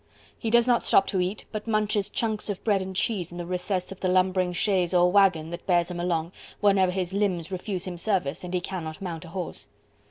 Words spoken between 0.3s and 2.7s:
He does not stop to eat, but munches chunks of